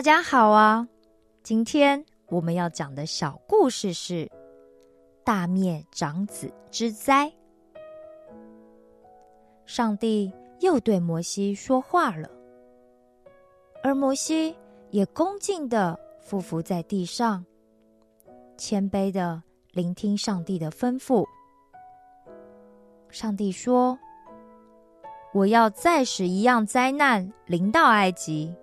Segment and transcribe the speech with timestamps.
[0.00, 0.88] 大家好啊！
[1.42, 4.30] 今天我们要讲的小故事是
[5.22, 7.30] 大灭长子之灾。
[9.66, 12.30] 上帝又对摩西说话了，
[13.82, 14.56] 而摩西
[14.88, 17.44] 也恭敬的匍匐在地上，
[18.56, 19.42] 谦卑的
[19.72, 21.26] 聆听上帝的吩咐。
[23.10, 23.98] 上帝说
[25.34, 28.56] ：“我要再使一样灾难临到埃及。”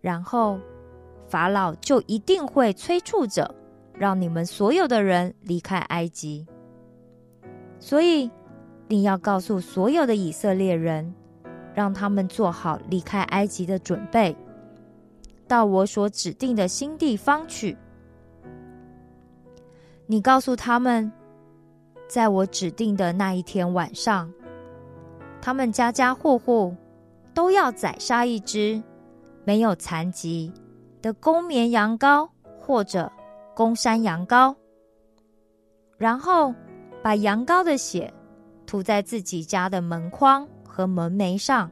[0.00, 0.58] 然后，
[1.26, 3.54] 法老就一定会催促着，
[3.92, 6.46] 让你们所有的人离开埃及。
[7.80, 8.30] 所以，
[8.88, 11.14] 你要告诉所有的以色列人，
[11.74, 14.36] 让他们做好离开埃及的准备，
[15.46, 17.76] 到我所指定的新地方去。
[20.06, 21.12] 你告诉他们，
[22.08, 24.32] 在我指定的那一天晚上，
[25.40, 26.74] 他们家家户户
[27.34, 28.82] 都要宰杀一只。
[29.48, 30.52] 没有残疾
[31.00, 32.28] 的公绵羊羔
[32.60, 33.10] 或者
[33.54, 34.54] 公山羊羔，
[35.96, 36.54] 然后
[37.02, 38.12] 把羊羔的血
[38.66, 41.70] 涂在自己家的门框和门楣上。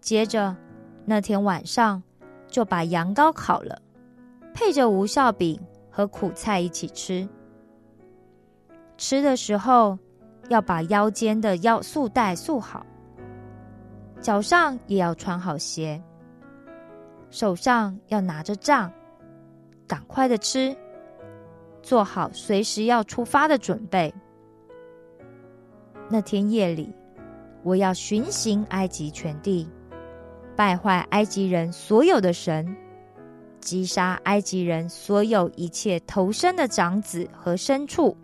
[0.00, 0.56] 接着
[1.04, 2.00] 那天晚上
[2.46, 3.82] 就把羊羔烤了，
[4.54, 7.28] 配着无效饼和苦菜一起吃。
[8.96, 9.98] 吃的时候
[10.50, 12.86] 要把腰间的腰束带束好，
[14.20, 16.00] 脚上也要穿好鞋。
[17.32, 18.92] 手上要拿着杖，
[19.88, 20.76] 赶快的吃，
[21.82, 24.14] 做好随时要出发的准备。
[26.10, 26.94] 那天夜里，
[27.62, 29.66] 我要巡行埃及全地，
[30.54, 32.76] 败坏埃及人所有的神，
[33.60, 38.14] 击杀埃及人所有一切投生的长子和牲畜。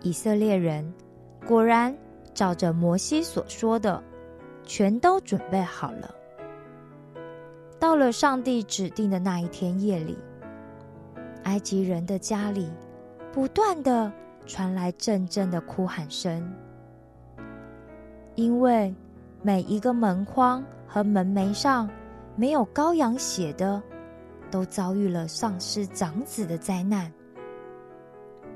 [0.00, 0.94] 以色列人
[1.44, 1.92] 果然
[2.32, 4.00] 照着摩西所说的。
[4.64, 6.14] 全都准备好了。
[7.78, 10.16] 到了上帝指定的那一天夜里，
[11.42, 12.70] 埃及人的家里
[13.30, 14.10] 不断的
[14.46, 16.50] 传来阵阵的哭喊声，
[18.36, 18.94] 因为
[19.42, 21.90] 每一个门框和门楣上
[22.36, 23.82] 没有羔羊血的，
[24.50, 27.12] 都遭遇了丧失长子的灾难，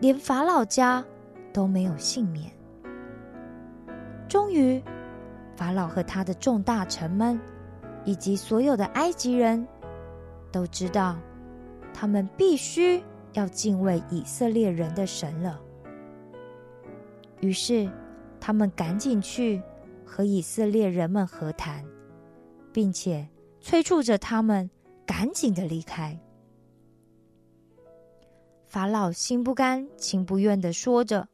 [0.01, 1.05] 连法老家
[1.53, 2.51] 都没有幸免。
[4.27, 4.83] 终于。
[5.59, 7.37] 法老和他的众大臣们，
[8.05, 9.67] 以及所有的埃及人
[10.53, 11.19] 都知道，
[11.93, 13.03] 他们必须
[13.33, 15.61] 要敬畏以色列人的神了。
[17.41, 17.91] 于是，
[18.39, 19.61] 他们赶紧去
[20.07, 21.85] 和以色列人们和谈，
[22.73, 23.29] 并且
[23.61, 24.71] 催促着他们
[25.05, 26.17] 赶紧的离开。
[28.69, 31.27] 法老心不甘情不愿的说着：“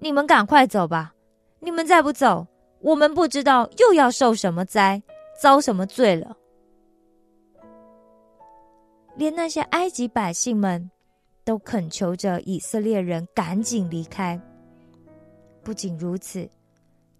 [0.00, 1.14] 你们赶快走吧！
[1.60, 2.46] 你们再不走。”
[2.82, 5.00] 我们不知道又要受什么灾，
[5.40, 6.36] 遭什么罪了。
[9.16, 10.90] 连那些埃及百姓们
[11.44, 14.40] 都恳求着以色列人赶紧离开。
[15.62, 16.48] 不仅如此，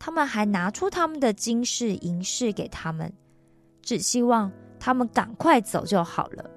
[0.01, 3.13] 他们还拿出他们的金饰银饰给他们，
[3.83, 6.51] 只希望他们赶快走就好了。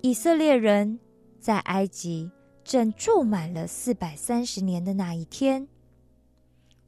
[0.00, 0.98] 以色列人
[1.38, 2.28] 在埃及
[2.64, 5.68] 正住满了四百三十年的那一天。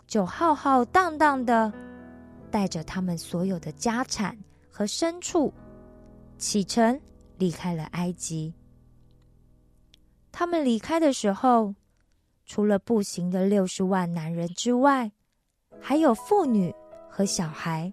[0.07, 1.73] 就浩浩荡荡的
[2.51, 4.39] 带着他们所有的家产
[4.71, 5.53] 和牲畜
[6.39, 7.01] 启程
[7.39, 8.55] 离开了埃及。
[10.31, 11.75] 他们离开的时候，
[12.45, 15.11] 除了步行的六十万男人之外，
[15.81, 16.73] 还有妇女
[17.11, 17.93] 和小孩，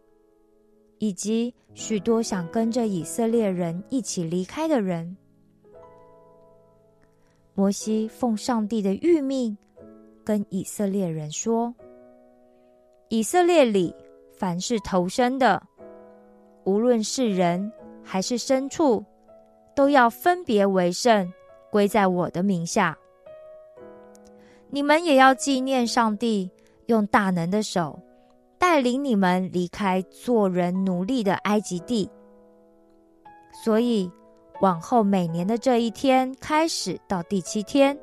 [0.99, 5.17] 以及许多想跟着以色列人一起离开的人。
[7.55, 9.57] 摩西奉上帝的谕命，
[10.23, 11.73] 跟以色列人说。
[13.09, 13.95] 以色列里
[14.37, 15.61] 凡是投生的，
[16.63, 17.71] 无论是人
[18.03, 19.03] 还是牲畜，
[19.75, 21.31] 都要分别为圣，
[21.71, 22.97] 归在我的名下。
[24.69, 26.49] 你们也要纪念上帝
[26.87, 27.99] 用大能的手
[28.57, 32.09] 带领你们离开做人奴隶的埃及地。
[33.63, 34.11] 所以，
[34.61, 37.95] 往后每年的这一天开始到第七天，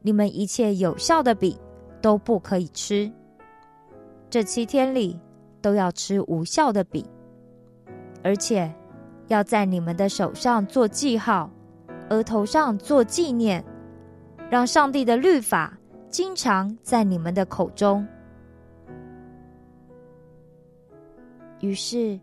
[0.00, 1.58] 你们一切有效的饼
[2.00, 3.12] 都不可以吃。
[4.34, 5.16] 这七天里
[5.62, 7.06] 都要吃无效的饼，
[8.24, 8.74] 而且
[9.28, 11.48] 要在你们的手上做记号，
[12.10, 13.64] 额头上做纪念，
[14.50, 15.78] 让上帝的律法
[16.08, 18.04] 经常在你们的口中。
[21.60, 22.18] 于是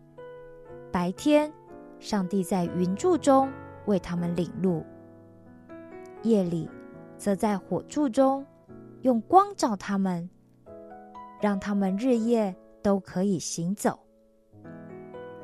[0.92, 1.50] 白天，
[1.98, 3.50] 上帝在云柱中
[3.86, 4.84] 为他们领路；
[6.20, 6.68] 夜里，
[7.16, 8.44] 则在火柱中
[9.00, 10.28] 用光照他们。
[11.42, 13.98] 让他们日夜都可以行走。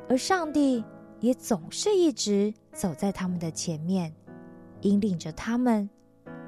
[0.07, 0.83] 而上帝
[1.19, 4.11] 也总是一直走在他们的前面，
[4.81, 5.87] 引领着他们，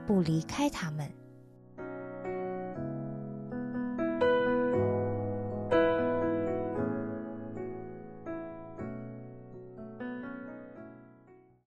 [0.08, 1.08] 不离开他们。